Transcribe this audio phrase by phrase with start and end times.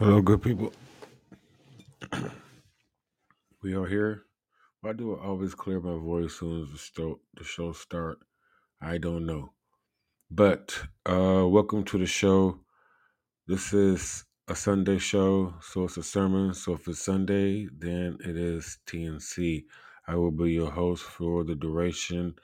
[0.00, 0.72] Hello, good people.
[3.62, 4.22] We are here.
[4.80, 8.16] Why do I always clear my voice as soon as the show, the show start?
[8.80, 9.52] I don't know.
[10.30, 12.60] But uh welcome to the show.
[13.46, 16.54] This is a Sunday show, so it's a sermon.
[16.54, 19.64] So if it's Sunday, then it is TNC.
[20.08, 22.36] I will be your host for the duration.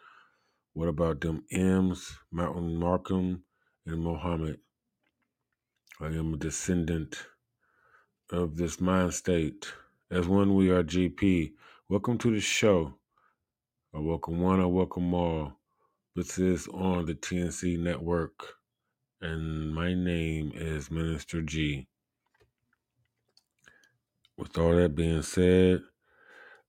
[0.74, 3.44] What about them M's, Mountain Markham,
[3.86, 4.58] and Mohammed?
[5.98, 7.16] I am a descendant
[8.30, 9.72] of this mind state.
[10.10, 11.52] As one, we are GP.
[11.88, 12.94] Welcome to the show.
[13.94, 15.52] I welcome one, I welcome all.
[16.16, 18.54] This is on the TNC network,
[19.20, 21.86] and my name is Minister G.
[24.36, 25.82] With all that being said,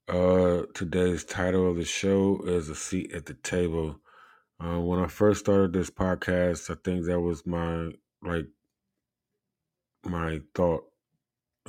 [0.07, 3.99] uh, today's title of the show is A Seat at the Table.
[4.63, 8.47] Uh, when I first started this podcast, I think that was my, like,
[10.05, 10.83] my thought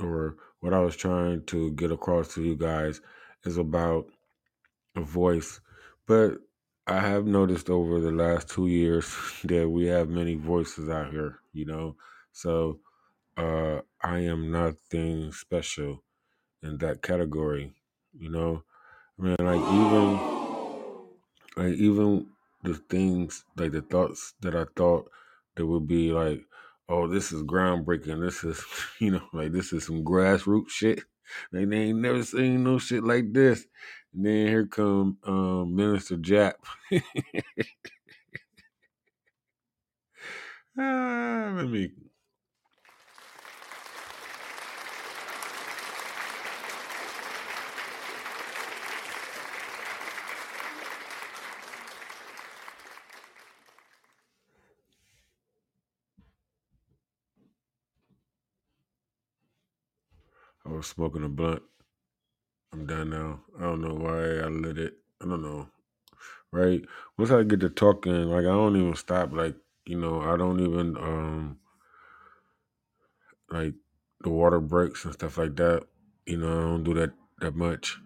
[0.02, 3.00] or what I was trying to get across to you guys
[3.44, 4.06] is about
[4.96, 5.60] a voice.
[6.06, 6.38] But
[6.86, 11.40] I have noticed over the last two years that we have many voices out here,
[11.52, 11.96] you know.
[12.32, 12.80] So
[13.36, 16.04] uh I am nothing special
[16.62, 17.74] in that category,
[18.12, 18.64] you know.
[19.18, 20.38] I mean like even
[21.56, 22.28] like even
[22.62, 25.10] the things like the thoughts that I thought
[25.56, 26.42] that would be like,
[26.88, 28.64] oh, this is groundbreaking, this is
[29.00, 31.00] you know, like this is some grassroots shit.
[31.52, 33.66] Like they ain't never seen no shit like this.
[34.14, 36.54] And then here come um, Minister Jap.
[40.78, 41.90] ah, let me.
[60.68, 61.62] I was smoking a blunt.
[62.72, 63.40] I'm done now.
[63.58, 64.98] I don't know why I lit it.
[65.22, 65.68] I don't know.
[66.52, 66.82] Right?
[67.16, 69.32] Once I get to talking, like I don't even stop.
[69.32, 71.58] Like you know, I don't even um
[73.50, 73.74] like
[74.20, 75.86] the water breaks and stuff like that.
[76.26, 77.98] You know, I don't do that that much.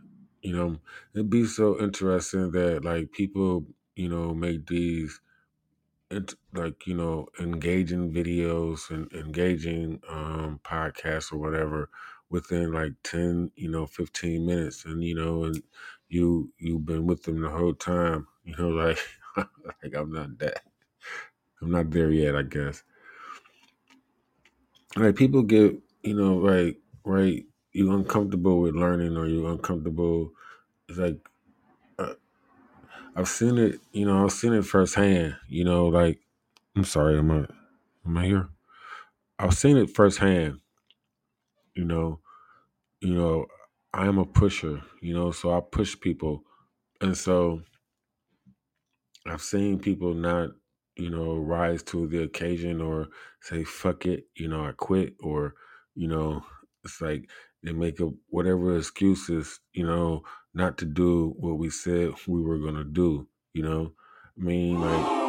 [0.43, 0.79] You know,
[1.15, 5.21] it'd be so interesting that like people, you know, make these
[6.11, 11.89] int- like you know engaging videos and engaging um podcasts or whatever
[12.33, 15.63] within like 10 you know 15 minutes and you know and
[16.09, 18.99] you you've been with them the whole time you know like
[19.37, 20.65] like i'm not that
[21.63, 22.85] i'm not there yet i guess.
[24.97, 30.33] Like people get you know like right you uncomfortable with learning or you uncomfortable
[30.89, 31.29] it's like
[31.99, 32.15] uh,
[33.17, 36.21] i've seen it you know i've seen it firsthand you know like
[36.77, 37.47] i'm sorry am i
[38.07, 38.51] am i here?
[39.41, 40.62] I've seen it firsthand
[41.75, 42.21] you know
[43.01, 43.47] you know
[43.95, 46.45] i am a pusher you know so i push people.
[47.01, 47.63] And so
[49.27, 50.51] i've seen people not
[50.97, 53.09] you know rise to the occasion or
[53.41, 55.55] say fuck it you know i quit or
[55.95, 56.45] you know
[56.85, 57.31] it's like
[57.63, 60.23] they make up whatever excuses you know
[60.55, 63.95] not to do what we said we were going to do you know?
[64.39, 65.23] I mean like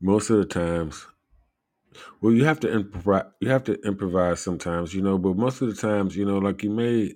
[0.00, 1.06] most of the times
[2.20, 5.68] well you have to improvise you have to improvise sometimes you know but most of
[5.68, 7.14] the times you know like you made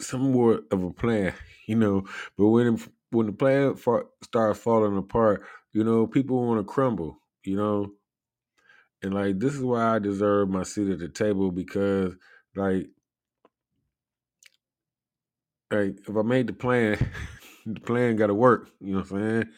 [0.00, 1.34] somewhat of a plan,
[1.66, 2.04] you know.
[2.36, 2.78] But when
[3.10, 7.92] when the plan fa- starts falling apart, you know, people want to crumble, you know.
[9.02, 12.14] And like this is why I deserve my seat at the table because,
[12.56, 12.88] like,
[15.70, 16.98] like if I made the plan,
[17.66, 18.70] the plan got to work.
[18.80, 19.44] You know what I'm saying?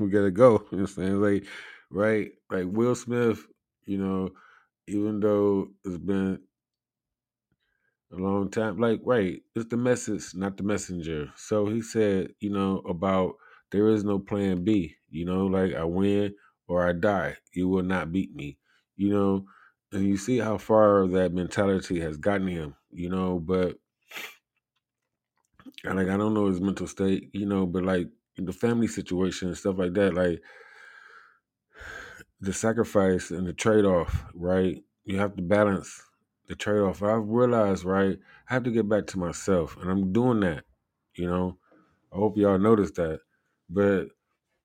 [0.00, 0.52] We got to go.
[0.52, 1.20] You know what I'm saying?
[1.20, 1.46] Like,
[1.90, 2.32] right?
[2.50, 3.46] Like Will Smith,
[3.86, 4.30] you know,
[4.86, 6.42] even though it's been
[8.12, 8.78] a long time.
[8.78, 11.32] Like, right, it's the message, not the messenger.
[11.36, 13.36] So he said, you know, about
[13.70, 14.96] there is no plan B.
[15.10, 16.34] You know, like I win
[16.66, 17.36] or I die.
[17.52, 18.58] You will not beat me.
[18.96, 19.46] You know,
[19.92, 22.76] and you see how far that mentality has gotten him.
[22.90, 23.78] You know, but
[25.84, 27.30] like I don't know his mental state.
[27.34, 30.42] You know, but like the family situation and stuff like that, like
[32.44, 34.82] the sacrifice and the trade off, right?
[35.04, 36.02] You have to balance
[36.48, 37.02] the trade off.
[37.02, 38.18] I've realized, right,
[38.50, 40.64] I have to get back to myself, and I'm doing that.
[41.16, 41.58] You know,
[42.12, 43.20] I hope y'all notice that.
[43.70, 44.08] But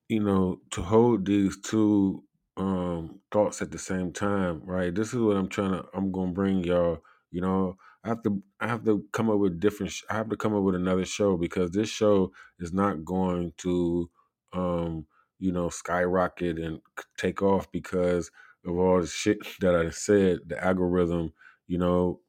[0.08, 2.24] you know, to hold these two
[2.58, 4.94] um thoughts at the same time, right?
[4.94, 5.84] This is what I'm trying to.
[5.94, 7.00] I'm gonna bring y'all.
[7.32, 8.42] You know, I have to.
[8.60, 9.92] I have to come up with different.
[9.92, 13.54] sh- I have to come up with another show because this show is not going
[13.58, 14.10] to,
[14.54, 15.06] um,
[15.40, 16.80] you know, skyrocket and
[17.18, 18.30] take off because
[18.64, 21.32] of all the shit that I said, the algorithm,
[21.66, 22.20] you know,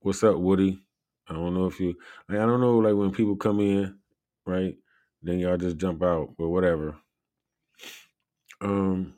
[0.00, 0.82] what's up, Woody?
[1.28, 1.94] I don't know if you
[2.28, 3.98] like I don't know like when people come in,
[4.46, 4.76] right?
[5.22, 6.96] Then y'all just jump out, but whatever.
[8.60, 9.14] Um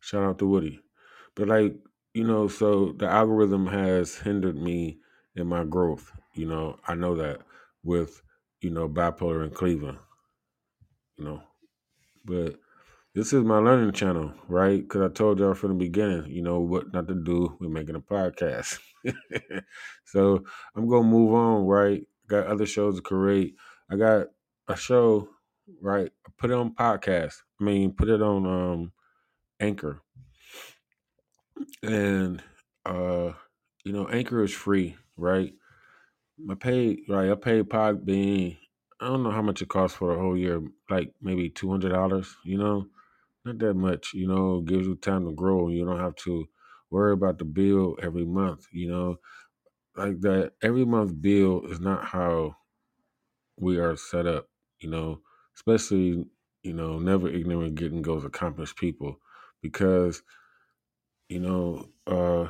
[0.00, 0.80] shout out to Woody.
[1.34, 1.76] But like,
[2.14, 4.98] you know, so the algorithm has hindered me
[5.34, 6.12] in my growth.
[6.34, 7.40] You know, I know that
[7.82, 8.22] with,
[8.60, 9.98] you know, bipolar in Cleveland,
[11.16, 11.42] you know.
[12.24, 12.56] But
[13.14, 14.80] this is my learning channel, right?
[14.82, 17.56] Because I told y'all from the beginning, you know, what not to do.
[17.60, 18.78] We're making a podcast.
[20.04, 20.44] so
[20.74, 22.06] I'm going to move on, right?
[22.26, 23.54] Got other shows to create.
[23.90, 24.28] I got
[24.68, 25.28] a show,
[25.80, 26.10] right?
[26.26, 27.34] I Put it on podcast.
[27.60, 28.92] I mean, put it on um
[29.60, 30.00] Anchor.
[31.82, 32.42] And,
[32.84, 33.32] uh,
[33.84, 35.54] you know, Anchor is free, right?
[36.50, 37.30] I paid, right?
[37.30, 38.58] I paid Podbean.
[39.04, 42.58] I don't know how much it costs for the whole year, like maybe $200, you
[42.58, 42.86] know?
[43.44, 46.46] not that much, you know, gives you time to grow you don't have to
[46.90, 49.18] worry about the bill every month, you know.
[49.96, 52.56] Like that every month bill is not how
[53.58, 54.48] we are set up,
[54.80, 55.20] you know,
[55.56, 56.26] especially,
[56.62, 59.20] you know, never ignorant getting goes accomplished people
[59.62, 60.22] because,
[61.28, 62.48] you know, uh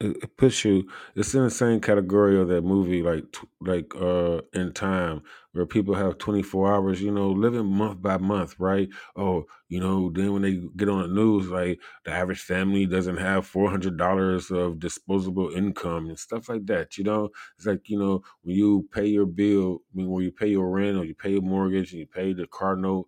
[0.00, 3.24] it, puts you it's in the same category of that movie like
[3.60, 5.22] like uh in time
[5.52, 8.88] where people have 24 hours you know living month by month right?
[9.16, 13.16] Oh you know then when they get on the news like the average family doesn't
[13.16, 17.30] have $400 of disposable income and stuff like that you know?
[17.56, 20.68] It's like you know when you pay your bill I mean when you pay your
[20.70, 23.06] rent or you pay your mortgage and you pay the car note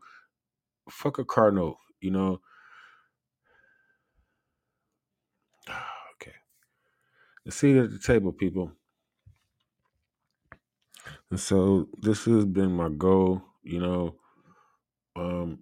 [0.90, 2.40] fuck a car note you know
[7.48, 8.72] the seat at the table people
[11.30, 14.16] And so this has been my goal, you know.
[15.16, 15.60] Um,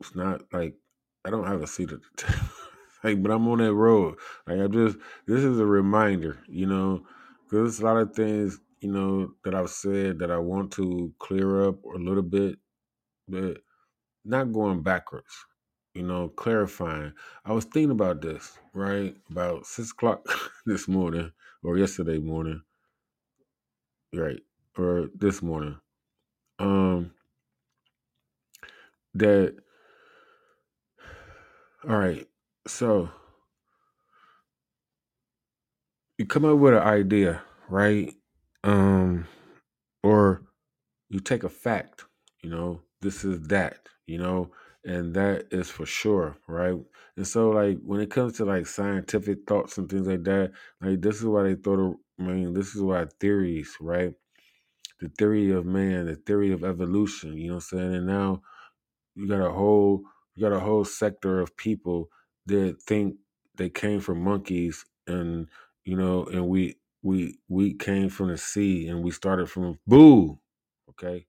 [0.00, 0.76] it's not like
[1.24, 2.48] I don't have a seat at the table,
[3.04, 4.18] like, but I'm on that road.
[4.46, 7.06] Like I'm just this is a reminder, you know,
[7.44, 11.14] because there's a lot of things, you know, that I've said that I want to
[11.20, 12.58] clear up a little bit,
[13.28, 13.58] but
[14.24, 15.46] not going backwards.
[15.94, 17.12] You know, clarifying.
[17.44, 19.16] I was thinking about this, right?
[19.30, 20.26] About six o'clock
[20.66, 21.32] this morning
[21.64, 22.62] or yesterday morning,
[24.14, 24.40] right?
[24.78, 25.78] Or this morning.
[26.58, 27.12] Um,
[29.14, 29.56] that
[31.88, 32.26] all right
[32.66, 33.08] so
[36.18, 38.14] you come up with an idea right
[38.64, 39.26] um
[40.02, 40.42] or
[41.10, 42.04] you take a fact
[42.42, 44.50] you know this is that you know
[44.84, 46.76] and that is for sure right?
[47.16, 51.00] And so like when it comes to like scientific thoughts and things like that like
[51.02, 54.14] this is why they thought of i mean this is why theories right?
[55.00, 57.94] The theory of man the theory of evolution you know what i'm saying?
[57.96, 58.42] And now
[59.14, 60.02] you got a whole
[60.34, 62.10] you got a whole sector of people
[62.46, 63.16] that think
[63.56, 65.48] they came from monkeys and
[65.84, 70.38] you know and we we we came from the sea and we started from boo
[70.90, 71.26] okay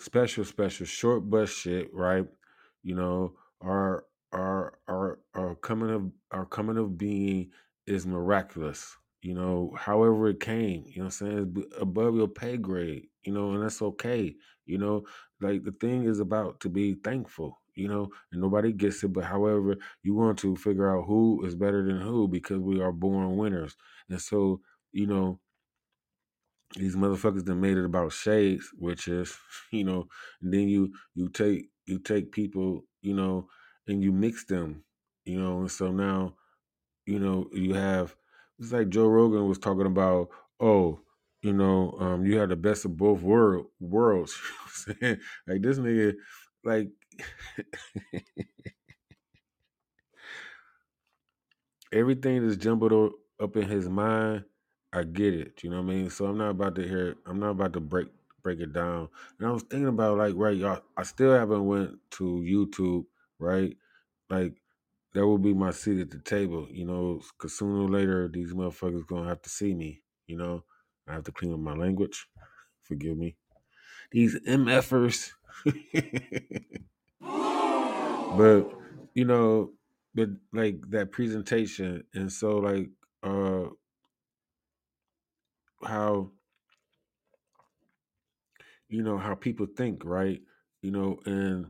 [0.00, 2.26] special special short bus shit right?
[2.82, 7.50] You know our our our our coming of our coming of being
[7.86, 11.54] is miraculous you know however it came you know i'm saying?
[11.56, 14.34] It's above your pay grade you know and that's okay
[14.66, 15.02] you know?
[15.40, 18.08] Like the thing is about to be thankful you know?
[18.32, 22.00] And nobody gets it but however you want to figure out who is better than
[22.00, 23.76] who because we are born winners.
[24.08, 24.60] And so
[24.92, 25.40] you know
[26.76, 29.36] these motherfuckers that made it about shades, which is,
[29.72, 30.06] you know,
[30.42, 33.48] and then you you take you take people, you know,
[33.88, 34.84] and you mix them,
[35.24, 36.34] you know, and so now,
[37.06, 38.14] you know, you have
[38.58, 40.28] it's like Joe Rogan was talking about,
[40.60, 41.00] oh,
[41.42, 44.34] you know, um, you had the best of both world worlds.
[44.88, 45.16] You know?
[45.46, 46.14] Like this nigga,
[46.64, 46.88] like
[51.92, 54.44] everything that's jumbled up in his mind,
[54.92, 55.62] I get it.
[55.62, 56.10] You know what I mean?
[56.10, 57.16] So I'm not about to hear.
[57.26, 58.08] I'm not about to break
[58.42, 59.08] break it down.
[59.38, 60.82] And I was thinking about like, right, y'all.
[60.96, 63.04] I still haven't went to YouTube,
[63.38, 63.76] right?
[64.28, 64.54] Like
[65.14, 68.52] that will be my seat at the table, you know, because sooner or later these
[68.52, 70.02] motherfuckers gonna have to see me.
[70.26, 70.64] You know,
[71.08, 72.26] I have to clean up my language.
[72.82, 73.36] Forgive me.
[74.10, 75.32] These MFers.
[78.36, 78.72] but
[79.14, 79.72] you know
[80.14, 82.88] but like that presentation and so like
[83.22, 83.64] uh
[85.84, 86.30] how
[88.88, 90.40] you know how people think right?
[90.82, 91.66] You know and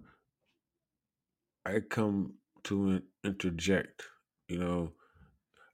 [1.67, 4.03] i come to interject
[4.49, 4.93] you know?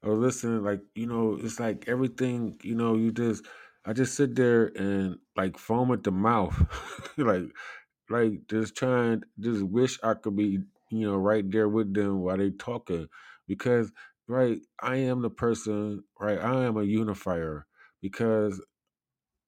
[0.04, 3.44] I was listening like you know it's like everything you know you just
[3.86, 6.56] i just sit there and like foam at the mouth
[7.18, 7.44] like
[8.10, 12.36] like just trying, just wish I could be, you know, right there with them while
[12.38, 13.08] they talking,
[13.48, 13.92] because
[14.28, 17.66] right, I am the person, right, I am a unifier,
[18.10, 18.60] because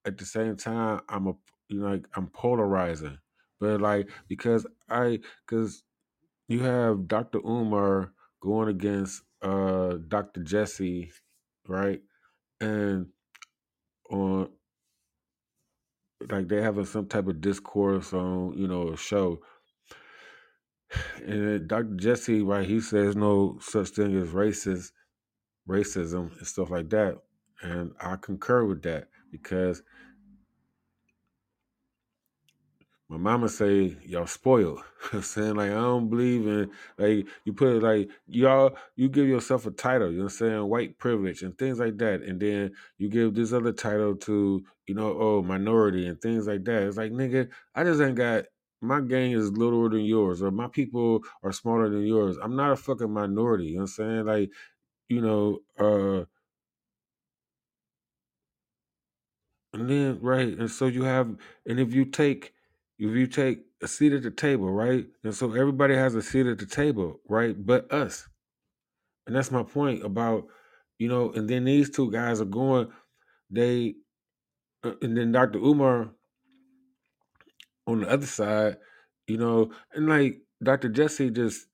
[0.06, 1.32] at the same time I'm a,
[1.68, 3.18] you know, like I'm polarizing,
[3.60, 5.82] but like because I, because
[6.48, 7.40] you have Dr.
[7.46, 8.12] Umar
[8.42, 10.42] going against uh Dr.
[10.42, 11.12] Jesse,
[11.68, 12.00] right,
[12.60, 13.06] and
[14.10, 14.48] on
[16.30, 19.40] like they having some type of discourse on you know a show
[21.26, 24.92] and dr jesse right he says no such thing as racist
[25.68, 27.18] racism and stuff like that
[27.62, 29.82] and i concur with that because
[33.08, 34.80] my mama say y'all spoiled.
[35.12, 39.26] I'm saying like I don't believe in like you put it like y'all you give
[39.26, 42.22] yourself a title, you know what I'm saying, white privilege and things like that.
[42.22, 46.64] And then you give this other title to, you know, oh minority and things like
[46.64, 46.82] that.
[46.82, 48.44] It's like nigga, I just ain't got
[48.82, 52.36] my gang is littler than yours or my people are smaller than yours.
[52.42, 54.26] I'm not a fucking minority, you know what I'm saying?
[54.26, 54.50] Like,
[55.08, 56.26] you know, uh
[59.78, 62.52] And then right, and so you have, and if you take,
[62.98, 66.46] if you take a seat at the table, right, and so everybody has a seat
[66.46, 68.28] at the table, right, but us,
[69.24, 70.48] and that's my point about,
[70.98, 72.88] you know, and then these two guys are going,
[73.50, 73.94] they,
[74.82, 75.58] uh, and then Dr.
[75.60, 76.10] Umar
[77.86, 78.78] on the other side,
[79.28, 80.88] you know, and like Dr.
[80.88, 81.68] Jesse just,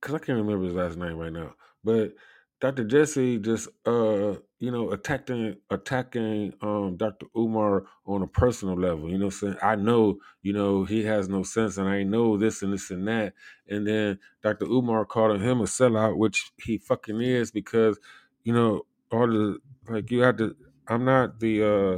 [0.00, 1.52] cause I can't remember his last name right now,
[1.84, 2.14] but
[2.60, 2.84] Dr.
[2.84, 7.26] Jesse just, uh, you know, attacking attacking um Dr.
[7.36, 9.10] Umar on a personal level.
[9.10, 12.36] You know, I'm saying I know, you know, he has no sense, and I know
[12.38, 13.34] this and this and that.
[13.68, 14.66] And then Dr.
[14.66, 17.98] Umar calling him a sellout, which he fucking is, because
[18.44, 20.56] you know all the like you have to.
[20.88, 21.64] I'm not the.
[21.64, 21.96] uh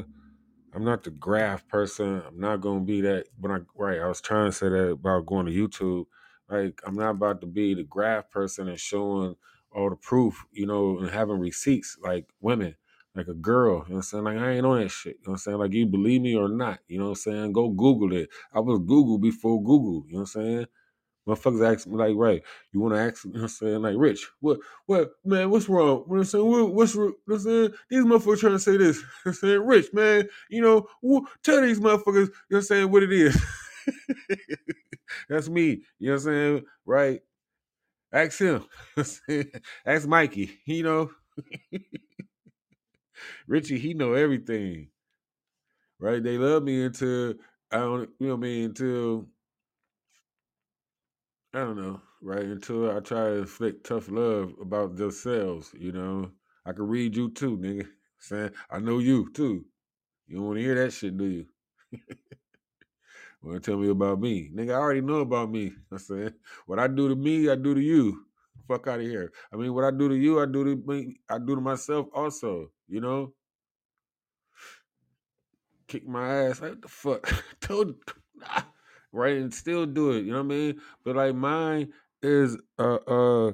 [0.75, 2.23] I'm not the graph person.
[2.27, 3.27] I'm not gonna be that.
[3.41, 6.07] When I right, I was trying to say that about going to YouTube.
[6.49, 9.37] Like I'm not about to be the graph person and showing
[9.75, 12.77] all the proof, you know, and having receipts like women,
[13.15, 13.85] like a girl.
[13.87, 14.25] You know I'm saying?
[14.25, 15.17] Like I ain't on that shit.
[15.21, 15.59] You know what I'm saying?
[15.59, 16.81] Like you believe me or not.
[16.89, 17.53] You know what I'm saying?
[17.53, 18.31] Go Google it.
[18.55, 20.05] I was Google before Google.
[20.09, 20.67] You know what I'm saying?
[21.27, 23.95] Motherfuckers ask me like, right, you want to ask, you know what I'm saying, like,
[23.97, 25.87] Rich, what, what, man, what's wrong?
[25.87, 28.59] You know what I'm saying, what, what's, you know I'm saying, these motherfuckers trying to
[28.59, 32.35] say this, you know I'm saying, Rich, man, you know, wh- tell these motherfuckers, you
[32.51, 33.41] know I'm saying, what it is.
[35.29, 37.21] That's me, you know what I'm saying, right?
[38.13, 38.65] Ask him,
[39.87, 41.11] ask Mikey, you know,
[43.47, 44.89] Richie, he know everything,
[45.99, 46.23] right?
[46.23, 47.35] They love me until
[47.71, 49.27] I don't, you know I mean, until
[51.55, 52.45] I don't know, right?
[52.45, 56.31] Until I try to inflict tough love about themselves, you know.
[56.67, 57.89] I can read you too, nigga.
[58.19, 59.65] Saying I know you too.
[60.29, 61.47] You don't want to hear that shit, do you?
[63.45, 64.71] To tell me about me, nigga?
[64.71, 65.73] I already know about me.
[65.93, 66.35] I said,
[66.67, 68.27] what I do to me, I do to you.
[68.69, 69.33] Fuck out of here.
[69.53, 71.17] I mean, what I do to you, I do to me.
[71.29, 72.71] I do to myself also.
[72.89, 73.35] You know,
[75.89, 76.61] kick my ass.
[76.61, 77.45] Like what the fuck?
[77.61, 77.95] Told
[79.13, 80.25] right and still do it.
[80.25, 80.81] You know what I mean?
[81.05, 83.53] But like mine is uh uh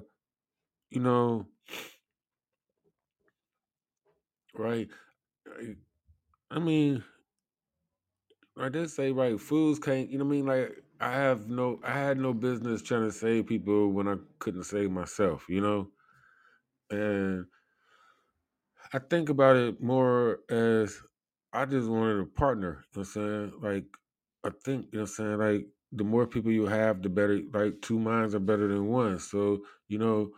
[0.91, 1.47] you know
[4.55, 4.89] right?
[6.51, 7.05] I mean,
[8.59, 9.41] I did say right.
[9.41, 10.11] Fools can't.
[10.11, 10.47] You know what I mean?
[10.47, 11.81] Like I have no.
[11.85, 15.47] I had no business trying to save people when I couldn't save myself.
[15.49, 15.89] You know,
[16.91, 17.47] and
[18.93, 21.01] I think about it more as
[21.53, 22.85] I just wanted a partner.
[22.95, 23.53] You know what I'm saying?
[23.63, 23.85] Like
[24.45, 25.39] I think you know what I'm saying.
[25.39, 27.41] Like the more people you have, the better.
[27.53, 29.19] Like two minds are better than one.
[29.19, 30.31] So you know.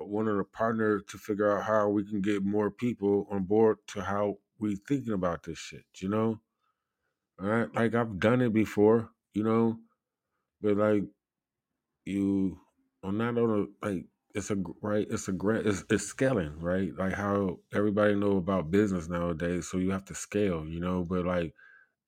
[0.00, 4.00] Wanted a partner to figure out how we can get more people on board to
[4.02, 6.40] how we thinking about this shit, you know?
[7.38, 9.78] Right, like I've done it before, you know,
[10.62, 11.04] but like
[12.04, 12.58] you
[13.02, 14.04] are not on a like
[14.34, 16.92] it's a right, it's a grant, it's, it's scaling, right?
[16.96, 21.04] Like how everybody know about business nowadays, so you have to scale, you know.
[21.08, 21.54] But like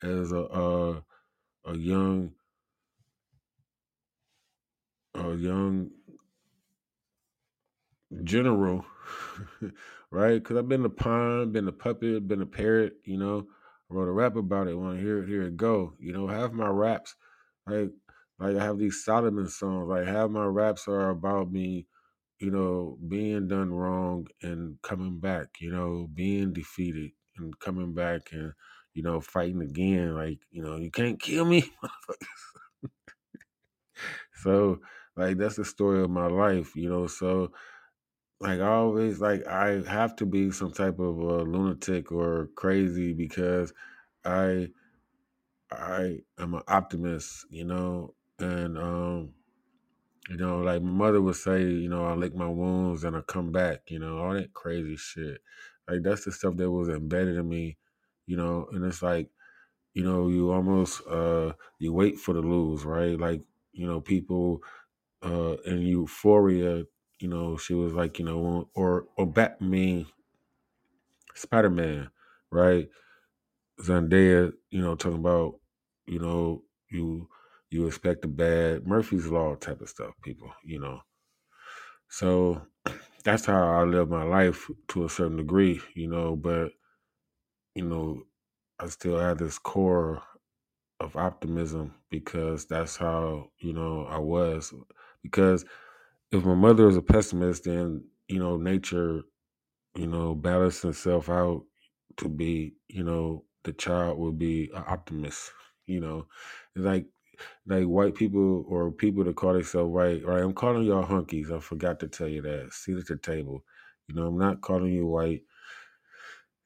[0.03, 1.05] as a a,
[1.67, 2.33] a young
[5.15, 5.91] a young
[8.25, 8.85] general,
[10.11, 10.43] right?
[10.43, 12.95] Because I've been a pawn, been a puppet, been a parrot.
[13.05, 13.47] You know,
[13.91, 14.75] I wrote a rap about it.
[14.79, 15.29] Want to hear it?
[15.29, 15.95] Here it go.
[15.99, 17.15] You know, half my raps,
[17.67, 17.91] like
[18.39, 19.89] like I have these Solomon songs.
[19.89, 21.87] Like half my raps are about me,
[22.39, 25.61] you know, being done wrong and coming back.
[25.61, 28.53] You know, being defeated and coming back and
[28.95, 30.15] you know fighting again.
[30.15, 31.65] Like you know, you can't kill me.
[34.43, 34.81] so
[35.17, 36.77] like that's the story of my life.
[36.77, 37.53] You know, so
[38.41, 43.13] like I always like I have to be some type of a lunatic or crazy
[43.13, 43.73] because
[44.25, 44.69] I
[45.71, 49.35] I am an optimist, you know, and um,
[50.29, 53.23] you know, like my mother would say, you know, I lick my wounds and I
[53.23, 55.41] come back, you know, all that crazy shit.
[55.89, 57.79] Like that's the stuff that was embedded in me,
[58.27, 59.31] you know, and it's like,
[59.95, 63.19] you know, you almost uh you wait for the lose, right?
[63.19, 63.43] Like,
[63.73, 64.63] you know, people
[65.25, 66.85] uh in euphoria,
[67.21, 70.07] you know, she was like, you know, or or Batman,
[71.35, 72.11] Spider Man,
[72.51, 72.89] right?
[73.81, 75.61] Zendaya, you know, talking about,
[76.07, 77.29] you know, you
[77.71, 81.03] you expect a bad Murphy's Law type of stuff, people, you know.
[82.09, 82.67] So
[83.25, 86.73] that's how I live my life to a certain degree, you know, but
[87.75, 88.23] you know,
[88.79, 90.23] I still have this core
[91.01, 94.75] of optimism because that's how, you know, I was.
[95.23, 95.65] Because
[96.33, 99.23] if my mother is a pessimist, then, you know, nature,
[99.97, 101.65] you know, balances itself out
[102.19, 105.53] to be, you know, the child will be an optimist.
[105.87, 106.27] You know,
[106.77, 107.07] like
[107.67, 110.25] like white people or people that call themselves white.
[110.25, 111.53] Right, I'm calling y'all hunkies.
[111.57, 112.71] I forgot to tell you that.
[112.73, 113.65] Sit at the table.
[114.09, 115.43] You know, I'm not calling you white.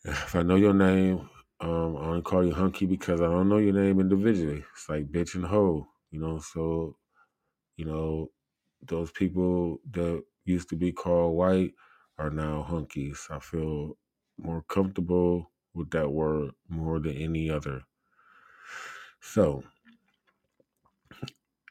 [0.05, 1.29] If I know your name,
[1.61, 4.65] um, I only call you hunky because I don't know your name individually.
[4.73, 5.89] It's like bitch and hoe.
[6.11, 6.97] You know, so
[7.77, 8.31] you know
[8.89, 11.73] those people that used to be called white
[12.19, 13.31] are now hunkies.
[13.31, 13.97] I feel
[14.39, 17.83] more comfortable with that word more than any other.
[19.21, 19.65] So,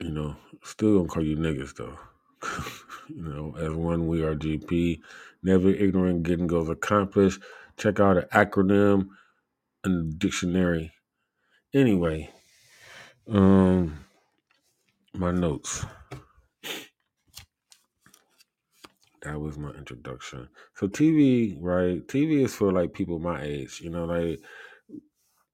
[0.02, 1.98] you know, still gonna call you niggas though.
[3.10, 5.02] you know, as one we are GP.
[5.44, 7.42] Never ignorant getting goes accomplished.
[7.78, 9.10] Check out an acronym
[9.86, 10.94] in the dictionary.
[11.74, 12.30] Anyway,
[13.30, 14.06] um
[15.14, 15.86] my notes.
[19.24, 20.50] That was my introduction.
[20.76, 22.06] So TV, right?
[22.08, 24.40] TV is for like people my age, you know, like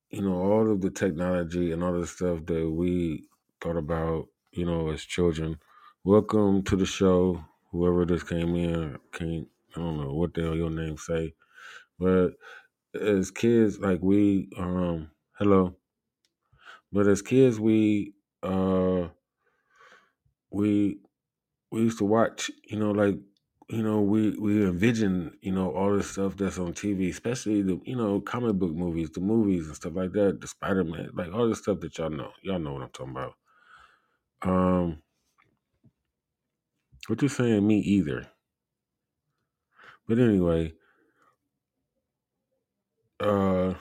[0.10, 3.28] you know, all of the technology and all the stuff that we
[3.62, 5.60] thought about, you know, as children.
[6.04, 7.44] Welcome to the show.
[7.72, 11.36] Whoever just came in, came I don't know what the hell your name say.
[12.00, 12.32] But
[13.00, 15.76] as kids, like we um hello.
[16.92, 19.10] But as kids we uh
[20.52, 21.00] we
[21.72, 23.18] we used to watch, you know, like
[23.70, 27.80] you know, we we envision, you know, all the stuff that's on TV, especially the,
[27.86, 31.32] you know, comic book movies, the movies and stuff like that, the Spider Man, like
[31.34, 32.32] all the stuff that y'all know.
[32.42, 33.34] Y'all know what I'm talking about.
[34.42, 35.04] Um
[37.08, 38.28] what you saying me either.
[40.08, 40.74] But anyway,
[43.20, 43.76] uh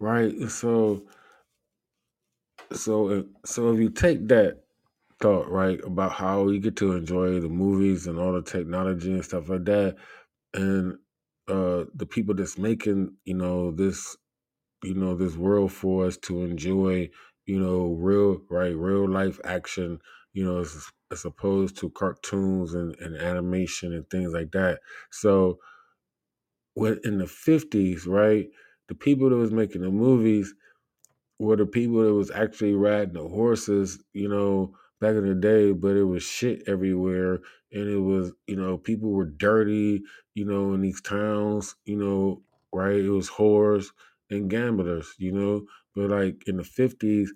[0.00, 1.04] right, so
[2.72, 4.64] so so if you take that
[5.20, 9.24] thought, right, about how you get to enjoy the movies and all the technology and
[9.24, 9.96] stuff like that,
[10.54, 10.98] and
[11.48, 14.16] uh the people that's making, you know, this
[14.84, 17.08] you know this world for us to enjoy
[17.46, 19.98] you know real right real life action
[20.32, 24.80] you know as, as opposed to cartoons and, and animation and things like that.
[25.10, 25.58] So
[26.74, 28.48] when in the 50s right
[28.88, 30.54] the people that was making the movies
[31.38, 35.72] were the people that was actually riding the horses you know back in the day
[35.72, 37.40] but it was shit everywhere
[37.72, 40.02] and it was you know people were dirty
[40.34, 42.96] you know in these towns you know right?
[42.96, 43.86] It was whores
[44.30, 45.64] and gamblers you know?
[45.94, 47.28] But like in the 50s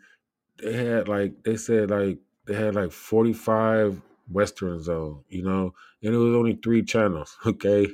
[0.63, 5.75] they had like they said like they had like 45 western zone you know?
[6.03, 7.89] And it was only three channels okay?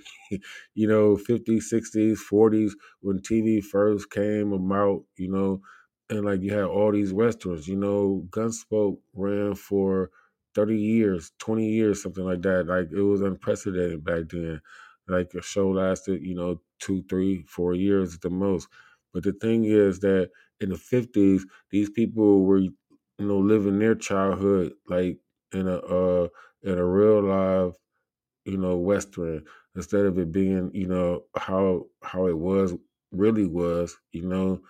[0.74, 5.60] You know 50s 60s 40s when tv first came about you know
[6.10, 10.10] and like you had all these westerns you know gunsmoke ran for
[10.54, 14.60] 30 years 20 years something like that like it was unprecedented back then.
[15.06, 18.68] Like a show lasted you know two three four years at the most.
[19.14, 22.74] But the thing is that in the 50s these people were you
[23.18, 25.18] know living their childhood like
[25.52, 26.28] in a uh
[26.62, 27.74] in a real life
[28.44, 29.44] you know western
[29.76, 32.74] instead of it being you know how how it was
[33.12, 34.60] really was you know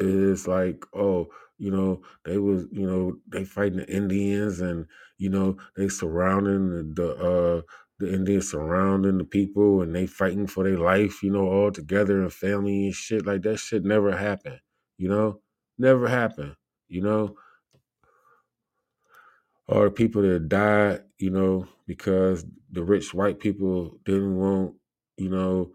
[0.00, 4.86] it's like oh you know they was you know they fighting the indians and
[5.18, 7.62] you know they surrounding the, uh
[7.98, 12.20] the indians surrounding the people and they fighting for their life you know all together
[12.22, 13.26] and family and shit.
[13.26, 14.60] Like that shit never happened
[14.98, 15.40] you know?
[15.78, 16.56] Never happened
[16.88, 17.36] you know?
[19.68, 24.74] Or people that died, you know, because the rich white people didn't want,
[25.16, 25.72] you know,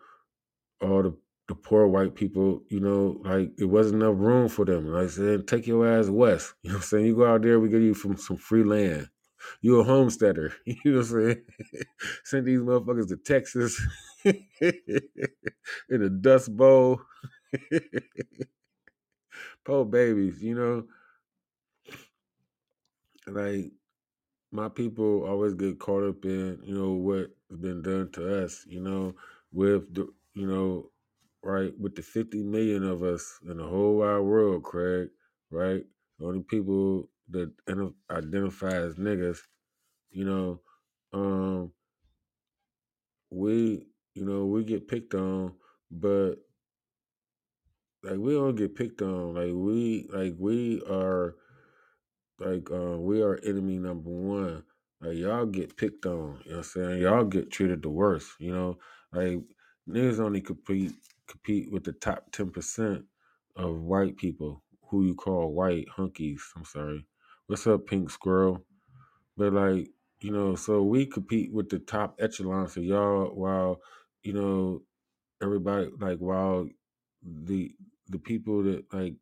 [0.82, 4.88] all the the poor white people, you know, like it wasn't enough room for them.
[4.92, 6.54] Like I said, take your ass west.
[6.64, 7.06] You know what I'm saying?
[7.06, 9.10] You go out there, we give you from some free land.
[9.62, 10.54] You a homesteader.
[10.66, 11.42] You know what I'm saying?
[12.24, 13.80] Send these motherfuckers to Texas
[14.24, 17.02] in a dust bowl.
[19.66, 20.86] poor babies, you know.
[23.28, 23.72] Like
[24.52, 27.30] my people always get caught up in, you know, what's
[27.62, 29.16] been done to us, you know,
[29.52, 30.90] with the you know,
[31.46, 35.10] right, with the fifty million of us in the whole wide world, Craig,
[35.52, 35.84] right?
[36.20, 37.52] The only people that
[38.12, 39.40] identify as niggas,
[40.12, 40.62] you know,
[41.14, 41.74] um,
[43.32, 45.54] we you know, we get picked on,
[45.92, 46.36] but
[48.04, 49.36] like we don't get picked on.
[49.36, 51.36] Like we like we are
[52.40, 54.64] like uh, we are enemy number one.
[55.02, 57.02] Like y'all get picked on, you know what I'm saying?
[57.02, 58.78] Y'all get treated the worst, you know?
[59.14, 59.40] Like
[59.90, 60.94] niggas only compete
[61.28, 63.06] compete with the top ten percent
[63.56, 66.42] of white people who you call white hunkies.
[66.56, 67.06] I'm sorry.
[67.48, 68.66] What's up, pink squirrel?
[69.38, 69.90] But like,
[70.22, 73.82] you know, so we compete with the top echelon of y'all while,
[74.24, 74.82] you know,
[75.42, 76.68] everybody like while
[77.24, 77.72] the
[78.10, 79.16] the people that like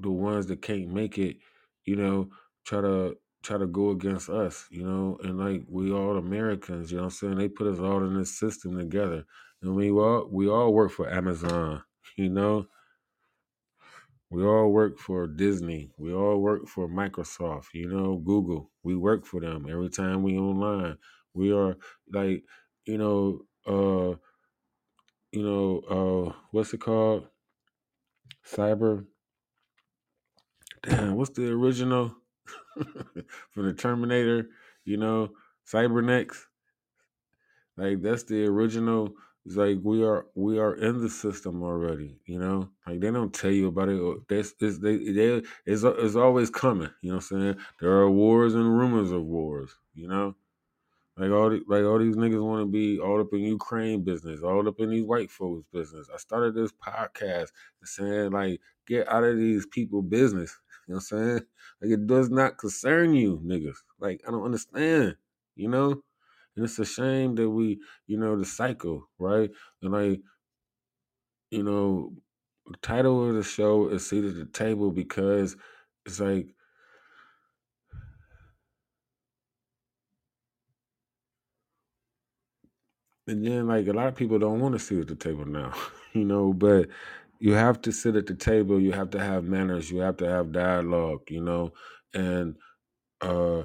[0.00, 1.36] the ones that can't make it,
[1.84, 2.28] you know,
[2.66, 6.98] try to try to go against us, you know, and like we all Americans, you
[6.98, 7.38] know what I'm saying?
[7.38, 9.24] They put us all in this system together.
[9.62, 11.82] And we all we all work for Amazon,
[12.16, 12.66] you know.
[14.30, 15.90] We all work for Disney.
[15.98, 18.70] We all work for Microsoft, you know, Google.
[18.84, 20.98] We work for them every time we online.
[21.34, 21.76] We are
[22.12, 22.44] like,
[22.86, 24.16] you know, uh,
[25.32, 25.80] you know,
[26.30, 27.26] uh, what's it called?
[28.46, 29.06] Cyber.
[30.82, 32.14] Damn, what's the original
[33.50, 34.48] from the Terminator?
[34.84, 35.30] You know,
[35.64, 36.46] Cybernetics.
[37.76, 39.14] Like that's the original.
[39.46, 42.18] It's like we are we are in the system already.
[42.26, 44.28] You know, like they don't tell you about it.
[44.28, 46.90] This is they they it's, it's always coming.
[47.00, 47.56] You know what I'm saying?
[47.80, 49.70] There are wars and rumors of wars.
[49.94, 50.36] You know.
[51.16, 54.40] Like all the, like all these niggas want to be all up in Ukraine business,
[54.42, 56.08] all up in these white folks business.
[56.12, 57.48] I started this podcast
[57.84, 60.58] saying like get out of these people business.
[60.88, 61.40] You know what I'm saying?
[61.80, 63.76] Like it does not concern you, niggas.
[64.00, 65.14] Like I don't understand.
[65.54, 66.02] You know?
[66.60, 69.50] And it's a shame that we, you know, the cycle, right?
[69.82, 70.20] And like,
[71.50, 72.12] you know,
[72.66, 75.56] the title of the show is Seat at the Table because
[76.06, 76.54] it's like
[83.26, 85.72] and then like a lot of people don't want to sit at the table now,
[86.12, 86.88] you know, but
[87.38, 90.28] you have to sit at the table, you have to have manners, you have to
[90.28, 91.72] have dialogue, you know,
[92.14, 92.56] and
[93.22, 93.64] uh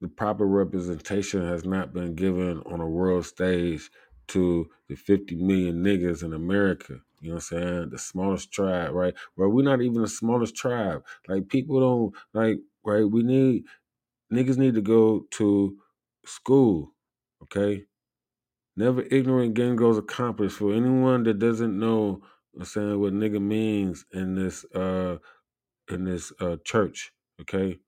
[0.00, 3.90] the proper representation has not been given on a world stage
[4.28, 7.00] to the 50 million niggas in America.
[7.20, 7.90] You know what I'm saying?
[7.90, 9.14] The smallest tribe, right?
[9.34, 11.04] Where we're not even the smallest tribe.
[11.28, 13.04] Like people don't like, right?
[13.10, 13.64] We need
[14.32, 15.76] niggas need to go to
[16.26, 16.94] school,
[17.44, 17.84] okay?
[18.76, 20.58] Never ignorant game goes accomplished.
[20.58, 22.22] For anyone that doesn't know
[22.58, 25.18] I'm saying what nigga means in this uh
[25.90, 27.78] in this uh church, okay?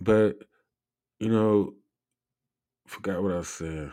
[0.00, 0.36] But
[1.18, 1.74] you know,
[2.86, 3.92] forgot what I saying.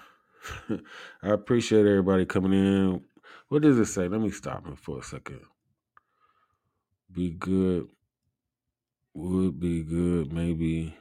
[0.69, 3.01] I appreciate everybody coming in.
[3.49, 4.07] What does it say?
[4.07, 5.41] Let me stop it for a second.
[7.11, 7.87] Be good.
[9.13, 10.95] Would be good, maybe.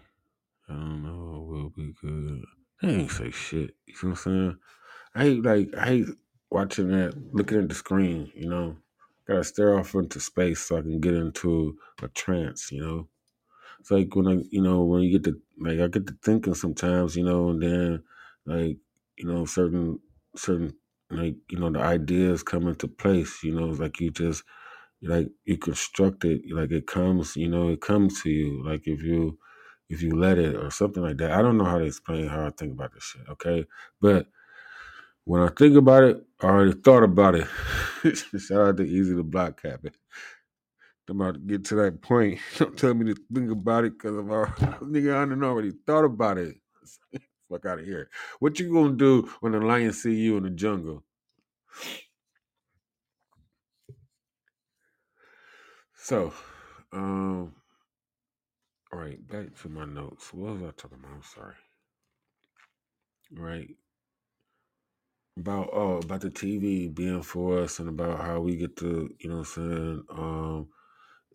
[0.69, 1.47] I don't know.
[1.49, 2.43] Will be good.
[2.83, 3.75] They ain't say shit.
[3.87, 4.57] You know what I'm saying?
[5.15, 6.07] I hate like I hate
[6.51, 8.31] watching that, looking at the screen.
[8.35, 8.77] You know,
[9.29, 12.71] gotta stare off into space so I can get into a trance.
[12.73, 13.09] You know,
[13.81, 16.55] it's like when I, you know, when you get to like I get to thinking
[16.55, 17.17] sometimes.
[17.17, 18.03] You know, and then
[18.47, 18.79] like
[19.19, 20.01] you know certain
[20.37, 20.75] certain
[21.11, 23.43] like you know the ideas come into place.
[23.43, 24.43] You know, like you just
[25.03, 27.37] like you construct it like it comes.
[27.37, 28.65] You know, it comes to you.
[28.65, 29.39] Like if you
[29.89, 31.33] if you let it or something like that.
[31.33, 33.23] I don't know how to explain how I think about this shit.
[33.29, 33.67] Okay,
[34.01, 34.27] but
[35.25, 37.47] when I think about it, I already thought about it.
[38.41, 39.93] Shout out to Easy the Block Cabin.
[41.09, 42.39] I'm about to get to that point.
[42.59, 46.05] Don't tell me to think about it because I've already, nigga, I done already thought
[46.05, 46.57] about it.
[47.51, 48.11] Fuck out of here.
[48.41, 51.05] What you gonna do when the lion see you in the jungle?
[55.95, 56.33] So,
[56.93, 57.55] um,
[58.93, 60.33] all right, back to my notes.
[60.33, 61.15] What was I talking about?
[61.15, 61.55] I'm sorry.
[63.33, 63.77] Right.
[65.39, 69.29] About oh, about the TV being for us and about how we get to, you
[69.29, 70.69] know what I'm saying, um,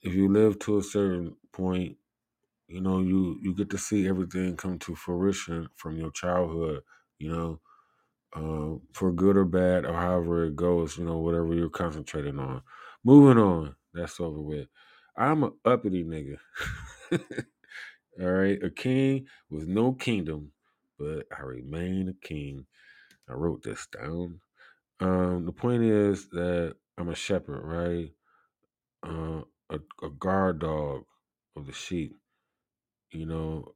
[0.04, 1.98] if you live to a certain point,
[2.68, 6.82] you know, you you get to see everything come to fruition from your childhood,
[7.20, 7.60] you know,
[8.36, 12.62] uh, for good or bad or however it goes, you know, whatever you're concentrating on.
[13.04, 14.68] Moving on, that's over with.
[15.18, 16.38] I'm a uppity nigga.
[18.22, 20.54] All right, a king with no kingdom,
[21.00, 22.66] but I remain a king.
[23.30, 24.42] I wrote this down.
[25.02, 28.12] Um, the point is that I'm a shepherd, right?
[29.04, 31.06] uh, a, a guard dog
[31.58, 32.16] of the sheep.
[33.12, 33.76] You know,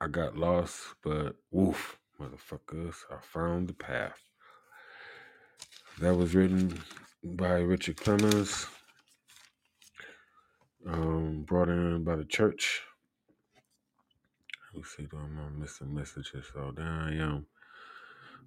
[0.00, 4.18] I got lost, but woof, motherfuckers, I found the path.
[6.00, 6.80] That was written
[7.24, 8.66] by Richard Clemens,
[10.86, 12.82] um, brought in by the church.
[14.74, 16.46] Let me see, I'm missing messages.
[16.54, 17.46] So there I am.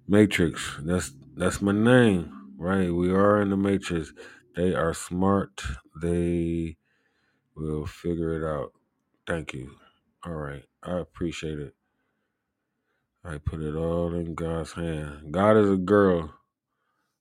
[0.08, 0.76] Matrix.
[0.82, 2.90] That's that's my name, right?
[2.92, 4.12] We are in the Matrix.
[4.56, 5.62] They are smart.
[6.02, 6.78] They
[7.56, 8.72] will figure it out.
[9.26, 9.76] Thank you.
[10.26, 11.74] All right, I appreciate it.
[13.24, 15.32] I put it all in God's hand.
[15.32, 16.32] God is a girl.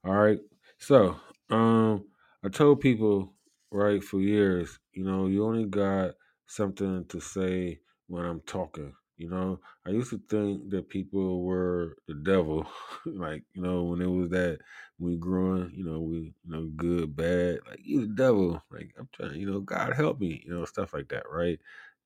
[0.06, 0.40] All right.
[0.80, 1.18] So,
[1.52, 2.06] um,
[2.44, 3.34] I told people
[3.72, 6.14] right for years, you know, you only got
[6.48, 8.94] something to say when I'm talking.
[9.18, 12.68] You know, I used to think that people were the devil,
[13.06, 14.60] like you know, when it was that
[15.00, 19.08] we growing, you know, we you know good, bad, like you the devil, like I'm
[19.14, 21.60] trying, you know, God help me, you know, stuff like that, right?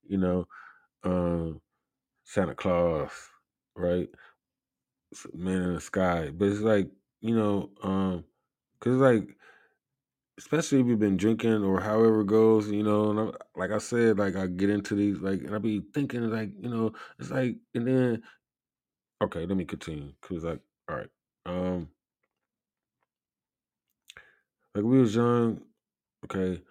[0.08, 0.48] You know,
[1.04, 1.62] um,
[2.26, 3.12] Santa Claus,
[3.76, 4.10] right?
[5.34, 6.90] Man in the sky, but it's like
[7.22, 8.24] you know, um,
[8.80, 9.36] cause like
[10.40, 13.78] especially if you've been drinking or however it goes, you know, and I, like I
[13.78, 17.30] said, like I get into these, like, and I be thinking, like, you know, it's
[17.30, 18.24] like, and then,
[19.22, 21.10] okay, let me continue, cause like, all right,
[21.46, 21.90] um,
[24.74, 25.60] like we was young,
[26.24, 26.62] okay,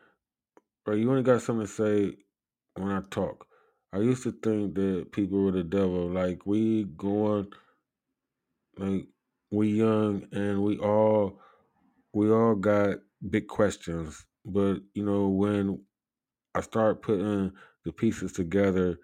[0.86, 2.16] right, you only got something to say
[2.74, 3.46] when I talk.
[3.92, 7.48] I used to think that people were the devil, like we going,
[8.78, 9.08] like
[9.50, 11.38] we young and we all,
[12.14, 12.96] we all got
[13.30, 15.84] big questions, but you know when
[16.54, 17.52] I start putting
[17.84, 18.98] the pieces together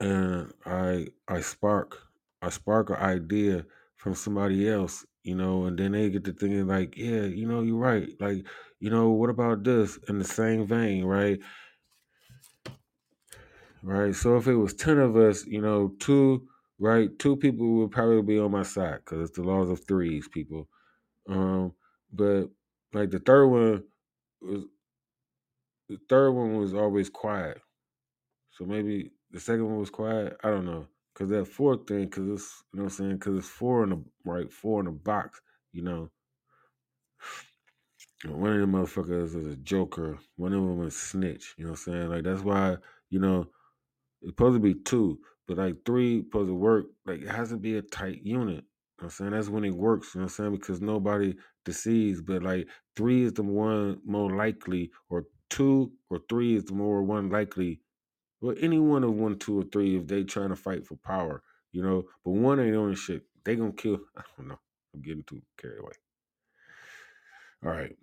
[0.00, 1.98] and I I spark
[2.42, 6.66] I spark an idea from somebody else, you know, and then they get to thinking
[6.66, 8.08] like, yeah, you know, you're right.
[8.18, 8.46] Like,
[8.78, 11.38] you know, what about this in the same vein, right?
[13.82, 14.14] Right.
[14.14, 16.48] So if it was ten of us, you know, two
[16.80, 20.28] right, two people would probably be on my side because it's the laws of threes,
[20.28, 20.68] people.
[21.28, 21.74] Um,
[22.12, 22.48] but
[22.92, 23.84] like the third one
[24.42, 24.64] was
[25.88, 27.60] the third one was always quiet.
[28.52, 30.36] So maybe the second one was quiet.
[30.42, 30.86] I don't know.
[31.14, 33.90] Cause that fourth thing, cause it's you know what I'm saying, cause it's four in
[33.90, 35.40] the right, four in the box,
[35.72, 36.10] you know.
[38.26, 40.18] One of them motherfuckers is a joker.
[40.36, 41.54] One of them is snitch.
[41.58, 42.08] You know what I'm saying?
[42.08, 42.76] Like that's why,
[43.10, 43.48] you know,
[44.22, 45.18] it's supposed to be two,
[45.50, 46.86] but like three supposed to work.
[47.06, 48.38] Like it has to be a tight unit.
[48.38, 48.62] You know
[48.98, 49.32] what I'm saying?
[49.32, 50.52] That's when it works, you know what I'm saying?
[50.52, 51.34] Because nobody
[51.66, 56.74] deceives, but like three is the one more likely, or two or three is the
[56.74, 57.80] more one likely
[58.40, 61.42] well, any one of one, two, or three, if they trying to fight for power,
[61.72, 62.04] you know.
[62.24, 63.24] But one ain't on shit.
[63.44, 64.00] They gonna kill.
[64.16, 64.60] I don't know.
[64.94, 65.92] I'm getting too carried away.
[67.64, 67.96] All right.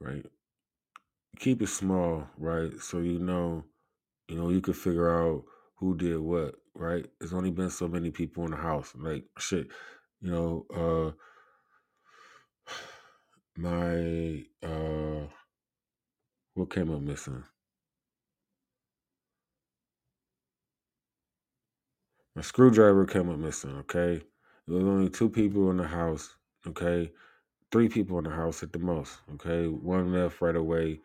[0.00, 0.26] Right.
[1.38, 2.72] Keep it small, right?
[2.80, 3.64] So you know,
[4.28, 5.44] you know, you could figure out
[5.76, 7.06] who did what, right?
[7.18, 8.92] There's only been so many people in the house.
[8.96, 9.68] Like shit,
[10.20, 11.14] you know,
[12.68, 12.72] uh
[13.56, 15.26] my uh
[16.54, 17.44] what came up missing?
[22.36, 24.22] My screwdriver came up missing, okay?
[24.66, 27.12] There was only two people in the house, okay?
[27.70, 29.68] Three people in the house at the most, okay?
[29.68, 31.00] One left right away.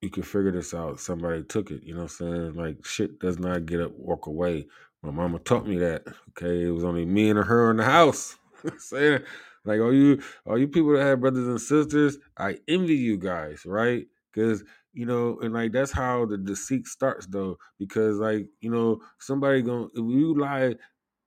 [0.00, 1.00] You can figure this out.
[1.00, 2.54] Somebody took it, you know what I'm saying?
[2.54, 4.66] Like shit does not get up, walk away.
[5.02, 6.04] My mama taught me that.
[6.30, 6.66] Okay.
[6.66, 8.36] It was only me and her in the house.
[8.78, 9.20] saying
[9.64, 13.64] like all you all you people that have brothers and sisters, I envy you guys,
[13.66, 14.06] right?
[14.32, 17.56] Because you know, and like that's how the deceit starts though.
[17.78, 20.76] Because like, you know, somebody gonna if you lie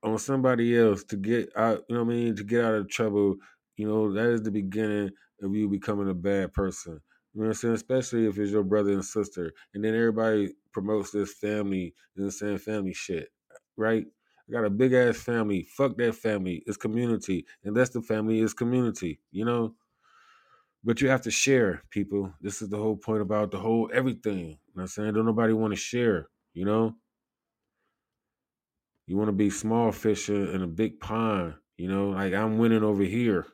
[0.02, 2.88] on somebody else to get out, you know what I mean, to get out of
[2.88, 3.36] trouble,
[3.76, 5.10] you know, that is the beginning
[5.42, 7.00] of you becoming a bad person.
[7.34, 7.74] You know what I'm saying?
[7.74, 9.52] Especially if it's your brother and sister.
[9.74, 13.28] And then everybody promotes this family, you know what I'm family shit.
[13.76, 14.06] Right?
[14.48, 15.66] I got a big ass family.
[15.76, 16.62] Fuck that family.
[16.66, 17.46] It's community.
[17.64, 19.74] And that's the family is community, you know?
[20.84, 22.32] But you have to share, people.
[22.40, 24.38] This is the whole point about the whole everything.
[24.38, 25.14] You know what I'm saying?
[25.14, 26.94] Don't nobody want to share, you know?
[29.06, 32.10] You want to be small fisher in a big pond, you know?
[32.10, 33.46] Like I'm winning over here.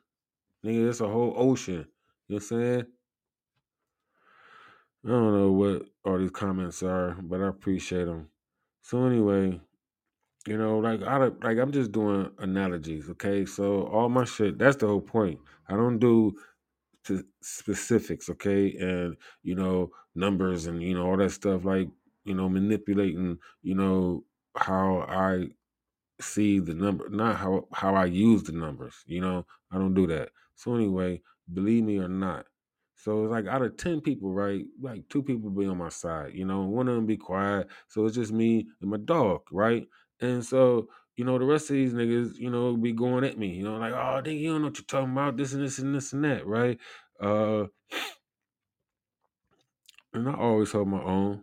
[0.66, 1.86] Nigga, it's a whole ocean.
[2.28, 2.86] You know what I'm saying?
[5.04, 8.28] I don't know what all these comments are, but I appreciate them.
[8.82, 9.60] So anyway,
[10.46, 13.46] you know, like I like I'm just doing analogies, okay?
[13.46, 15.38] So all my shit, that's the whole point.
[15.68, 16.34] I don't do
[17.42, 18.74] specifics, okay?
[18.78, 21.88] And you know, numbers and you know all that stuff like,
[22.24, 24.24] you know, manipulating, you know,
[24.56, 25.48] how I
[26.20, 28.94] see the number, not how how I use the numbers.
[29.06, 30.30] You know, I don't do that.
[30.56, 32.46] So anyway, believe me or not.
[33.02, 34.64] So it's like out of ten people, right?
[34.80, 37.68] Like two people be on my side, you know, one of them be quiet.
[37.88, 39.86] So it's just me and my dog, right?
[40.20, 43.48] And so, you know, the rest of these niggas, you know, be going at me,
[43.48, 45.78] you know, like, oh, nigga, you don't know what you're talking about, this and this
[45.78, 46.78] and this and that, right?
[47.20, 47.66] Uh
[50.12, 51.42] and I always hold my own,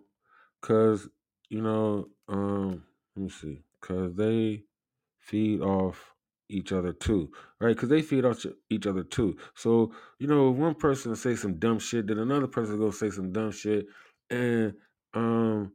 [0.62, 1.08] cause
[1.50, 2.84] you know, um,
[3.15, 4.63] let me see, cause they
[5.20, 6.13] feed off
[6.50, 7.30] each other too,
[7.60, 7.76] right?
[7.76, 9.38] Because they feed off each other too.
[9.56, 13.32] So you know, one person say some dumb shit, then another person go say some
[13.32, 13.86] dumb shit,
[14.30, 14.74] and
[15.14, 15.74] um,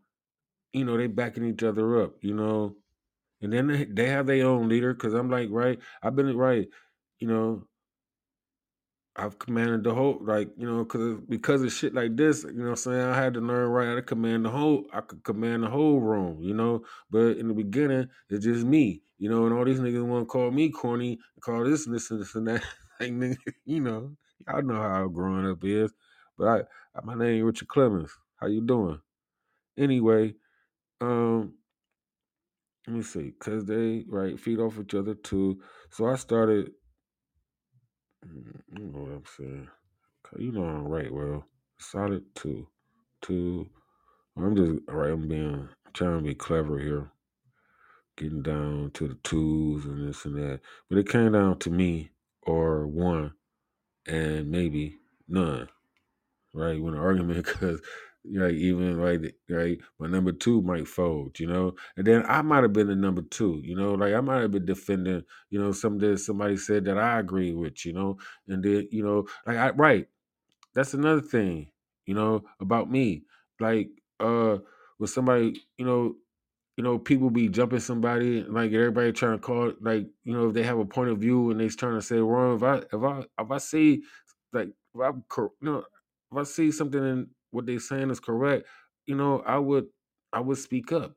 [0.73, 2.75] you know, they backing each other up, you know,
[3.41, 4.95] and then they, they have their own leader.
[4.95, 6.69] Because I'm like, right, I've been right,
[7.19, 7.67] you know,
[9.14, 12.64] I've commanded the whole like you know because because of shit like this you know
[12.64, 13.01] what I'm saying?
[13.01, 16.01] I had to learn right how to command the whole I could command the whole
[16.01, 16.85] room you know?
[17.11, 20.27] But in the beginning it's just me you know and all these niggas want to
[20.27, 22.62] call me corny call this and this and this and that
[23.01, 24.12] like nigga you know?
[24.48, 25.92] Y'all know how growing up is
[26.38, 28.16] but I my name Richard Clemens.
[28.37, 28.98] How you doing?
[29.77, 30.35] Anyway
[31.03, 31.53] um
[32.87, 35.61] let me see because they right feed off each other too.
[35.90, 36.72] So I started
[38.77, 39.69] you know what I'm saying
[40.39, 41.45] You know I'm right, well.
[41.79, 42.69] Solid two.
[43.23, 43.69] Two.
[44.37, 47.11] I'm just right, I'm being trying to be clever here.
[48.17, 50.61] Getting down to the twos and this and that.
[50.89, 52.11] But it came down to me
[52.43, 53.35] or one
[54.07, 54.97] and maybe
[55.29, 55.69] none.
[56.55, 56.81] Right?
[56.83, 57.81] When an argument because
[58.25, 62.63] right, even right, right, my number two might fold, you know, and then I might
[62.63, 65.73] have been the number two, you know, like I might have been defending, you know,
[65.73, 69.57] something that somebody said that I agree with, you know, and then you know, like
[69.57, 70.07] I right,
[70.75, 71.69] that's another thing,
[72.07, 73.25] you know, about me.
[73.61, 74.59] Like, uh,
[74.99, 76.17] with somebody, you know,
[76.77, 80.55] you know, people be jumping somebody, like everybody trying to call, like, you know, if
[80.55, 82.57] they have a point of view and they trying to say wrong.
[82.57, 84.03] If I, if I, if I see,
[84.53, 85.09] like, if I,
[85.39, 85.85] you know,
[86.33, 88.67] if I see something in what they saying is correct,
[89.07, 89.87] you know, I would,
[90.33, 91.15] I would speak up.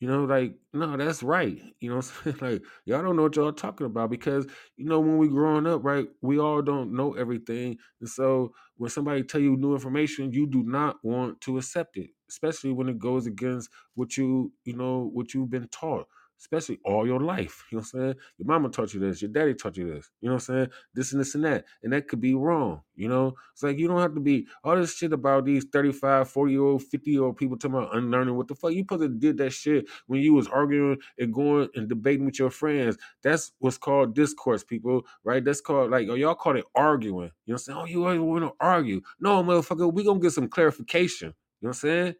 [0.00, 1.60] You know, like, no, that's right.
[1.80, 2.02] You know,
[2.40, 5.84] like y'all don't know what y'all talking about because you know when we growing up,
[5.84, 6.08] right?
[6.22, 10.62] We all don't know everything, and so when somebody tell you new information, you do
[10.64, 15.34] not want to accept it, especially when it goes against what you, you know, what
[15.34, 16.06] you've been taught
[16.40, 17.64] especially all your life.
[17.70, 18.14] You know what I'm saying?
[18.38, 20.10] Your mama taught you this, your daddy taught you this.
[20.20, 20.68] You know what I'm saying?
[20.94, 21.64] This and this and that.
[21.82, 22.82] And that could be wrong.
[22.94, 23.34] You know?
[23.52, 26.62] It's like you don't have to be all this shit about these 35, 40 year
[26.62, 28.36] old, 50 year old people talking about unlearning.
[28.36, 28.72] What the fuck?
[28.72, 32.50] You to did that shit when you was arguing and going and debating with your
[32.50, 32.96] friends.
[33.22, 35.44] That's what's called discourse, people, right?
[35.44, 37.30] That's called like, oh, y'all call it arguing.
[37.46, 37.78] You know what I'm saying?
[37.78, 39.00] Oh, you always want to argue.
[39.20, 41.28] No, motherfucker, we gonna get some clarification.
[41.60, 42.14] You know what I'm saying?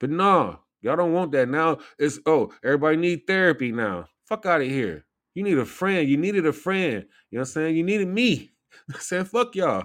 [0.00, 1.48] But no, y'all don't want that.
[1.48, 4.08] Now it's oh, everybody need therapy now.
[4.26, 5.04] Fuck out of here.
[5.34, 6.08] You need a friend.
[6.08, 7.04] You needed a friend.
[7.30, 7.76] You know what I'm saying?
[7.76, 8.52] You needed me.
[8.94, 9.84] I'm saying fuck y'all.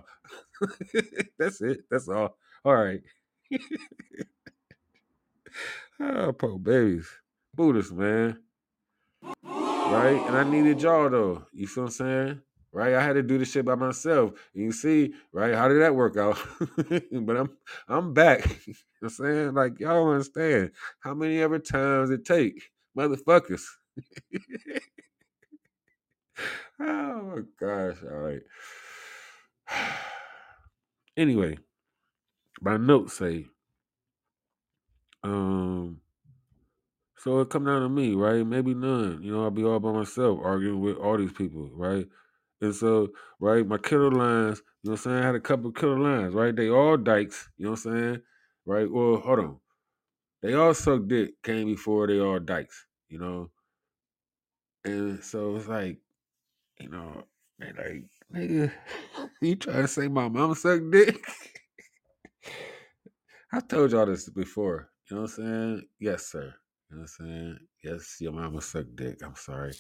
[1.40, 1.82] That's it.
[1.90, 2.38] That's all.
[2.66, 3.02] All right.
[6.00, 7.10] oh, poor babies.
[7.54, 8.40] Buddhist, man.
[9.44, 10.22] Right?
[10.28, 11.44] And I needed y'all though.
[11.54, 12.42] You feel what I'm saying?
[12.74, 12.96] Right?
[12.96, 14.32] I had to do this shit by myself.
[14.54, 15.54] You see, right?
[15.54, 16.38] How did that work out?
[17.12, 17.52] but I'm
[17.88, 18.46] I'm back.
[19.02, 19.54] I'm saying?
[19.54, 22.72] Like y'all understand how many ever times it take.
[22.98, 23.62] Motherfuckers.
[26.80, 27.98] oh my gosh.
[28.04, 28.42] All right.
[31.18, 31.58] anyway,
[32.62, 33.46] my notes say,
[35.24, 36.02] um,
[37.18, 38.46] so it come down to me, right?
[38.46, 39.22] Maybe none.
[39.24, 42.06] You know, I'll be all by myself arguing with all these people, right?
[42.64, 43.10] And so,
[43.42, 45.18] right, my killer lines, you know what I'm saying?
[45.18, 46.56] I had a couple of killer lines, right?
[46.56, 48.22] They all dykes, you know what I'm saying?
[48.66, 48.90] Right?
[48.90, 49.58] Well, hold on.
[50.42, 53.52] They all suck dick came before they all dykes, you know?
[54.86, 55.98] And so it's like,
[56.80, 57.26] you know,
[57.60, 58.72] like, nigga,
[59.42, 61.22] you trying to say my mama suck dick?
[63.52, 65.88] I told y'all this before, you know what I'm saying?
[66.00, 66.54] Yes, sir.
[66.90, 67.60] You know what I'm saying?
[67.84, 69.20] Yes, your mama suck dick.
[69.24, 69.74] I'm sorry.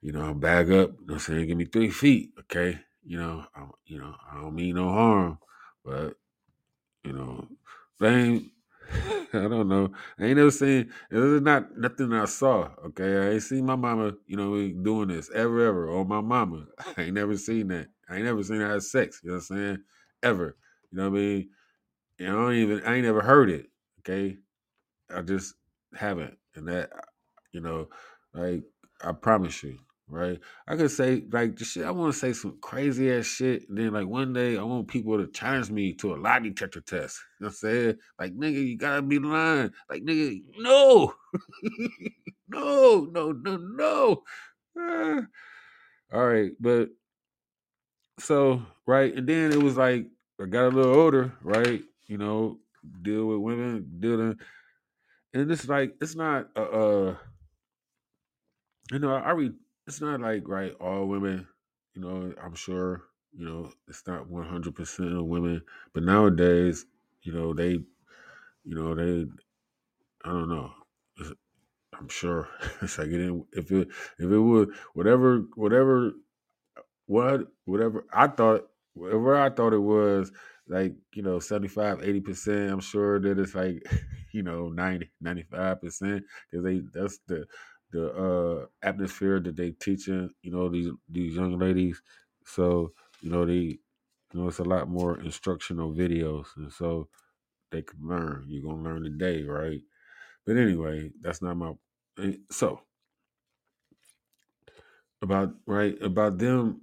[0.00, 0.90] You know, bag up.
[0.90, 1.46] You know what I'm saying?
[1.46, 2.78] Give me three feet, okay?
[3.04, 5.38] You know, I, you know, I don't mean no harm,
[5.84, 6.14] but
[7.04, 7.48] you know,
[8.00, 8.42] they
[9.34, 9.92] I don't know.
[10.18, 10.92] I ain't never seen.
[11.10, 12.68] This is not nothing I saw.
[12.86, 14.12] Okay, I ain't seen my mama.
[14.26, 15.88] You know, doing this ever, ever.
[15.88, 16.66] Or my mama.
[16.96, 17.88] I ain't never seen that.
[18.08, 19.20] I ain't never seen her have sex.
[19.22, 19.78] You know what I'm saying?
[20.22, 20.56] Ever.
[20.90, 21.50] You know what I mean?
[22.20, 22.82] Know, I don't even.
[22.84, 23.66] I ain't never heard it.
[24.00, 24.36] Okay,
[25.14, 25.54] I just
[25.96, 26.90] haven't, and that,
[27.52, 27.88] you know,
[28.34, 28.62] like
[29.02, 29.78] I promise you,
[30.08, 30.38] right?
[30.68, 31.84] I could say like the shit.
[31.84, 33.68] I want to say some crazy ass shit.
[33.68, 36.80] And then like one day, I want people to challenge me to a lie detector
[36.80, 37.20] test.
[37.40, 37.98] You know what I'm saying?
[38.18, 39.72] Like nigga, you gotta be lying.
[39.90, 41.14] Like nigga, no,
[42.48, 44.22] no, no, no, no.
[44.78, 45.20] Ah.
[46.12, 46.88] all right, but
[48.18, 50.06] so right, and then it was like
[50.40, 51.82] I got a little older, right?
[52.06, 52.58] You know,
[53.02, 54.38] deal with women, dealing,
[55.34, 57.16] and it's like it's not uh, uh
[58.90, 59.54] you know, I read
[59.86, 61.46] it's not like right all women,
[61.94, 63.02] you know, I'm sure,
[63.32, 65.62] you know, it's not 100% of women,
[65.92, 66.86] but nowadays,
[67.22, 67.72] you know, they
[68.64, 69.26] you know, they
[70.24, 70.72] I don't know.
[71.98, 72.48] I'm sure
[72.82, 76.12] it's like it didn't, if it if it would whatever whatever
[77.06, 80.32] what whatever I thought whatever I thought it was
[80.68, 83.82] like you know 75 80 percent I'm sure that it's like
[84.32, 87.46] you know 90 95 percent because they that's the
[87.90, 92.02] the uh atmosphere that they teaching you know these these young ladies.
[92.44, 93.78] So you know they you
[94.34, 97.08] know it's a lot more instructional videos and so
[97.70, 98.44] they can learn.
[98.48, 99.80] You're gonna learn today right?
[100.46, 101.72] But anyway that's not my
[102.22, 102.82] eh, so
[105.22, 106.80] about right about them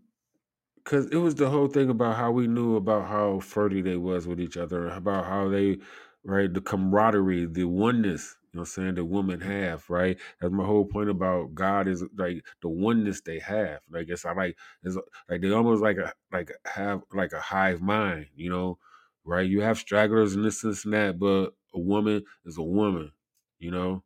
[0.90, 4.26] because it was the whole thing about how we knew about how flirty they was
[4.26, 5.78] with each other, about how they,
[6.24, 10.18] right, the camaraderie, the oneness, you know, what I'm saying the women have, right.
[10.42, 13.82] That's my whole point about God is like the oneness they have.
[13.92, 14.98] Like it's I like it's
[15.30, 18.80] like they almost like a like have like a hive mind, you know,
[19.24, 19.48] right.
[19.48, 23.12] You have stragglers and this, this and that, but a woman is a woman,
[23.60, 24.04] you know,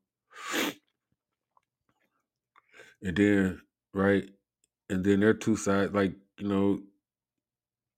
[3.01, 3.61] and then
[3.93, 4.25] right,
[4.89, 6.81] and then their two sides, like you know,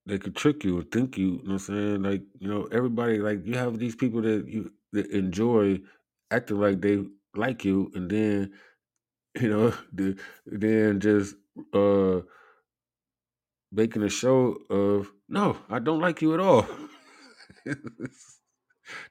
[0.05, 2.03] they could trick you and think you, you know what I'm saying?
[2.03, 5.79] Like, you know, everybody like you have these people that you that enjoy
[6.31, 7.03] acting like they
[7.35, 8.53] like you and then,
[9.41, 11.35] you know, the, then just
[11.73, 12.21] uh
[13.71, 16.67] making a show of no, I don't like you at all.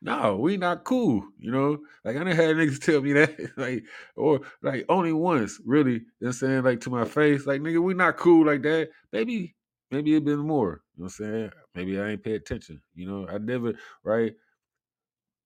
[0.00, 1.78] no, we not cool, you know.
[2.04, 3.84] Like I done had niggas tell me that, like,
[4.16, 5.92] or like only once, really.
[5.92, 8.62] You know what I'm saying, like to my face, like nigga, we not cool like
[8.62, 8.90] that.
[9.12, 9.56] Maybe,
[9.90, 10.82] maybe it been more.
[10.96, 11.50] You know what I'm saying?
[11.74, 12.80] Maybe I ain't pay attention.
[12.94, 14.34] You know, I never right.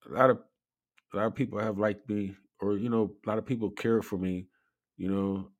[0.08, 0.38] A lot of
[1.12, 4.02] a lot of people have liked me, or you know, a lot of people care
[4.02, 4.48] for me.
[4.96, 5.50] You know,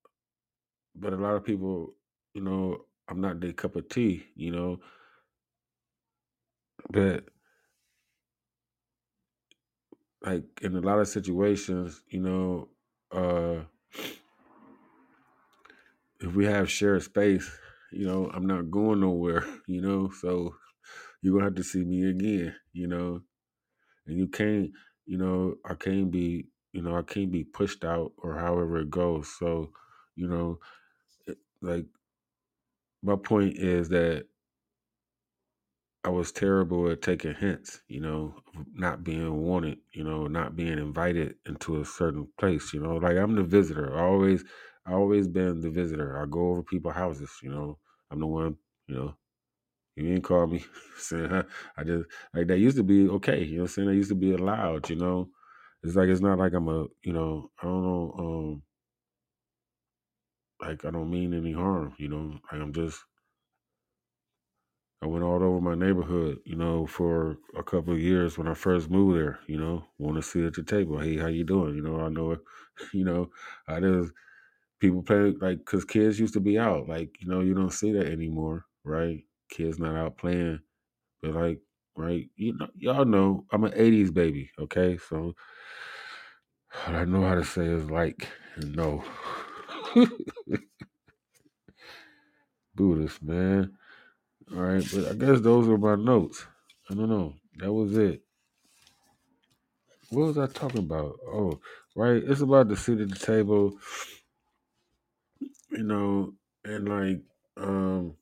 [0.95, 1.95] but a lot of people,
[2.35, 4.27] you know, I'm not their cup of tea.
[4.35, 4.81] You know,
[6.91, 7.25] but
[10.23, 12.69] like in a lot of situations, you know,
[13.13, 13.65] uh
[16.21, 17.49] if we have shared space,
[17.93, 20.55] you know, I'm not going nowhere, you know, so
[21.23, 23.23] you're gonna have to see me again, you know.
[24.07, 24.71] And you can't,
[25.07, 28.91] you know, I can't be, you know, I can't be pushed out or however it
[28.91, 29.29] goes.
[29.39, 29.71] So,
[30.17, 30.59] you know,
[31.27, 31.87] it, like
[33.03, 34.27] my point is that
[36.05, 38.35] I was terrible at taking hints, you know,
[38.73, 42.97] not being wanted, you know, not being invited into a certain place, you know.
[42.97, 43.97] Like I'm the visitor.
[43.99, 44.45] I always
[44.87, 46.21] I always been the visitor.
[46.23, 47.79] I go over people's houses, you know.
[48.11, 49.15] I'm the one, you know.
[49.97, 50.65] You ain't call me
[50.99, 53.89] saying I, just like that used to be okay, you know I'm saying?
[53.89, 55.31] That used to be allowed, you know.
[55.83, 58.63] It's like it's not like I'm a you know, I don't know, um
[60.61, 62.39] like I don't mean any harm, you know.
[62.53, 62.99] Like I'm just
[65.03, 68.55] I went all over my neighborhood, you know, for a couple of years when I
[68.55, 69.39] first moved there.
[69.47, 70.99] You know, want to sit at the table.
[70.99, 71.77] Hey, how you doing?
[71.77, 72.41] You know, I know it.
[72.93, 73.31] You know,
[73.67, 74.13] I just
[74.81, 76.89] people play like because kids used to be out.
[76.89, 79.25] Like you know, you don't see that anymore, right?
[79.51, 80.61] Kids not out playing,
[81.23, 81.61] but like
[81.97, 84.51] right, you know, y'all know I'm an '80s baby.
[84.61, 85.35] Okay, so
[86.87, 89.05] I know how to say is like no.
[92.75, 93.78] Buddhist man.
[94.55, 96.47] All right, but I guess those are my notes.
[96.91, 97.35] I don't know.
[97.59, 98.23] That was it.
[100.11, 101.19] What was I talking about?
[101.27, 101.61] Oh,
[101.97, 102.23] right.
[102.25, 103.75] It's about the seat at the table,
[105.71, 106.35] you know,
[106.65, 107.23] and like
[107.59, 108.15] um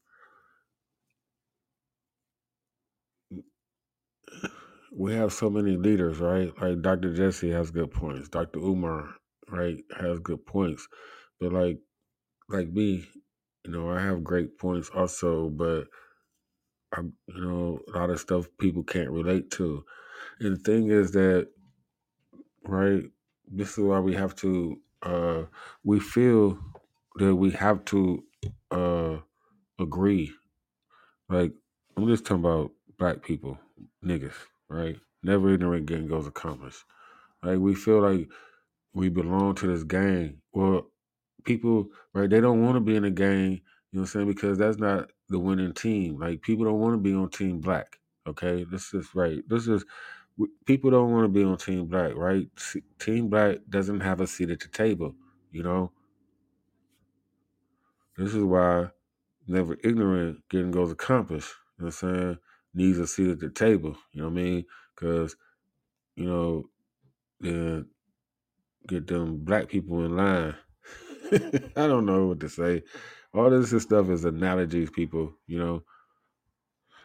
[4.92, 6.52] we have so many leaders, right?
[6.60, 7.14] Like Dr.
[7.14, 8.28] Jesse has good points.
[8.28, 8.60] Dr.
[8.60, 9.14] Umar,
[9.50, 10.88] right, has good points.
[11.40, 11.78] But like
[12.48, 13.08] like me,
[13.64, 15.86] you know, I have great points also, but
[16.94, 19.84] I you know, a lot of stuff people can't relate to.
[20.40, 21.48] And the thing is that,
[22.64, 23.04] right,
[23.48, 25.44] this is why we have to uh
[25.84, 26.58] we feel
[27.16, 28.24] that we have to
[28.70, 29.18] uh
[29.80, 30.32] agree.
[31.28, 31.52] Like
[31.96, 33.58] I'm just talking about black people,
[34.04, 34.34] niggas,
[34.68, 34.96] right?
[35.22, 36.84] Never ignorant gang goes accomplished.
[37.42, 38.28] Like we feel like
[38.94, 40.40] we belong to this gang.
[40.52, 40.90] Well,
[41.44, 42.30] people, right?
[42.30, 43.62] They don't want to be in a gang.
[43.96, 44.26] You know what I'm saying?
[44.26, 46.20] Because that's not the winning team.
[46.20, 47.98] Like people don't want to be on Team Black.
[48.28, 49.42] Okay, this is right.
[49.48, 49.86] This is
[50.66, 52.46] people don't want to be on Team Black, right?
[52.98, 55.14] Team Black doesn't have a seat at the table.
[55.50, 55.92] You know,
[58.18, 58.88] this is why
[59.48, 61.54] never ignorant getting goes accomplished.
[61.78, 62.38] You know what I'm saying?
[62.74, 63.96] Needs a seat at the table.
[64.12, 64.64] You know what I mean?
[64.94, 65.36] Because
[66.16, 66.68] you know,
[67.40, 67.86] then
[68.86, 70.54] get them black people in line.
[71.32, 72.82] I don't know what to say.
[73.34, 75.34] All this stuff is analogies, people.
[75.46, 75.84] You know,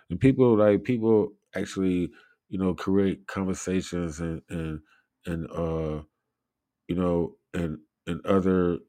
[0.09, 2.11] and people like people actually,
[2.49, 4.81] you know, create conversations and and
[5.25, 6.03] and uh,
[6.87, 8.79] you know, and and other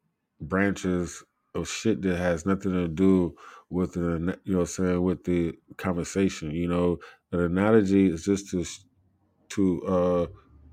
[0.41, 1.25] branches
[1.55, 3.37] of shit that has nothing to do
[3.71, 6.53] with the you know saying with the conversation.
[6.53, 6.99] You know,
[7.33, 8.65] an analogy is just to
[9.51, 10.29] to uh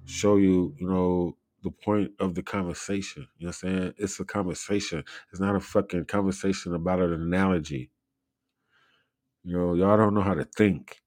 [0.05, 3.27] show you, you know, the point of the conversation.
[3.37, 3.93] You know what I'm saying?
[3.97, 5.03] It's a conversation.
[5.31, 7.91] It's not a fucking conversation about an analogy.
[9.43, 11.01] You know, y'all don't know how to think.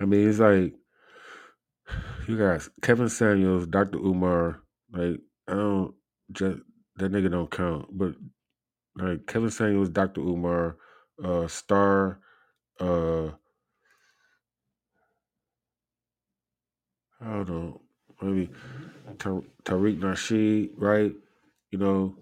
[0.00, 0.74] I mean, it's like
[2.28, 3.98] you guys, Kevin Samuels, Dr.
[3.98, 4.60] Umar,
[4.92, 5.94] like I don't
[6.32, 6.58] just
[6.96, 8.14] that nigga don't count, but
[8.96, 10.20] like Kevin Samuels, Dr.
[10.22, 10.76] Umar,
[11.24, 12.20] uh, Star,
[12.80, 13.30] uh,
[17.22, 17.82] I don't know,
[18.22, 18.50] maybe
[19.18, 21.12] Ta- Tariq Nasheed, right?
[21.70, 22.16] You know,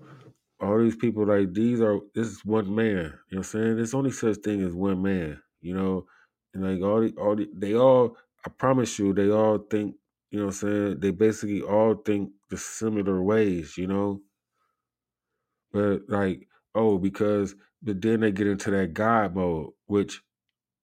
[0.61, 2.97] all these people like these are this is one man.
[2.97, 3.77] You know what I'm saying?
[3.77, 6.07] There's only such thing as one man, you know.
[6.55, 9.97] And like all the all the, they all I promise you, they all think,
[10.31, 11.01] you know what I'm saying?
[11.01, 14.21] They basically all think the similar ways, you know.
[15.73, 20.23] But like, oh, because but then they get into that God mode, which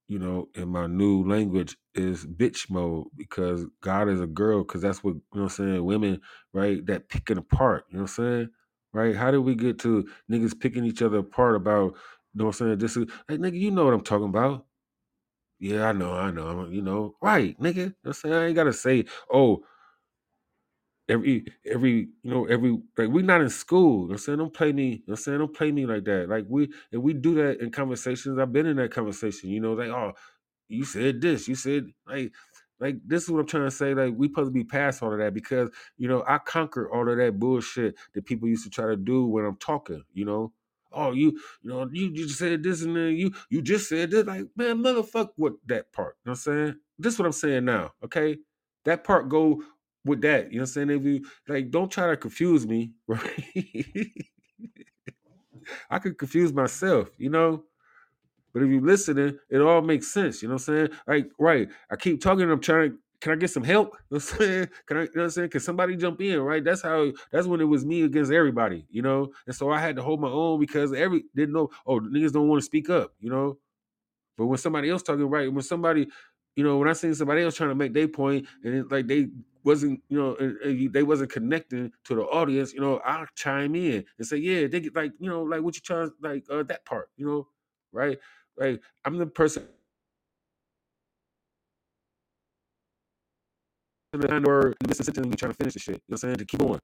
[0.08, 4.82] you know, in my new language is bitch mode because God is a girl because
[4.82, 6.22] that's what, you know what I'm saying, women,
[6.53, 8.49] right, that picking apart, you know what I'm saying?
[8.93, 9.16] Right?
[9.16, 11.95] How did we get to niggas picking each other apart about,
[12.34, 12.78] you know what I'm saying?
[12.80, 14.66] This is, like, nigga, you know what I'm talking about.
[15.60, 17.76] Yeah, I know, I know, you know, right, nigga.
[17.76, 18.36] You know what I'm saying?
[18.36, 19.64] I ain't got to say, oh,
[21.10, 23.93] every every you know every like we not in school.
[23.93, 24.84] You know what I'm saying don't play me.
[24.86, 26.30] You know what I'm saying don't play me like that.
[26.30, 28.39] Like we and we do that in conversations.
[28.39, 29.49] I've been in that conversation.
[29.49, 30.14] You know, like oh
[30.70, 32.34] you said this, you said like
[32.80, 33.93] like this is what I'm trying to say.
[33.93, 37.10] Like we supposed to be past all of that because you know I conquer all
[37.10, 40.03] of that bullshit that people used to try to do when I'm talking.
[40.14, 40.53] You know,
[40.91, 44.12] oh you you know you you just said this and then you you just said
[44.12, 44.26] this.
[44.26, 46.18] Like man, motherfuck what that part.
[46.26, 46.76] You know what I'm saying?
[46.99, 47.91] This is what I'm saying now.
[48.03, 48.38] Okay,
[48.86, 49.64] that part go
[50.08, 50.51] with that.
[50.51, 50.89] You know what I'm saying?
[50.89, 53.43] If you like, don't try to confuse me, right?
[55.89, 57.10] I could confuse myself.
[57.18, 57.64] You know.
[58.53, 60.41] But if you're listening, it all makes sense.
[60.41, 60.89] You know what I'm saying?
[61.05, 61.70] Like, right.
[61.91, 63.95] I keep talking, I'm trying can I get some help?
[64.12, 64.68] You know what I'm saying?
[64.86, 65.49] Can I you know what I'm saying?
[65.49, 66.39] Can somebody jump in?
[66.39, 66.64] Right.
[66.64, 69.32] That's how that's when it was me against everybody, you know?
[69.45, 72.47] And so I had to hold my own because every didn't know, oh, niggas don't
[72.47, 73.58] want to speak up, you know.
[74.38, 76.08] But when somebody else talking, right, when somebody,
[76.55, 79.28] you know, when I seen somebody else trying to make their point and like they
[79.68, 83.76] wasn't, you know, and, and they wasn't connecting to the audience, you know, I'll chime
[83.76, 86.63] in and say, yeah, they get like, you know, like what you trying like uh,
[86.65, 87.47] that part, you know,
[87.93, 88.20] right?
[88.57, 89.68] Like I'm the person
[94.13, 95.95] word midst of sitting trying to finish the shit.
[95.95, 96.38] You know what I'm saying?
[96.38, 96.82] To keep going.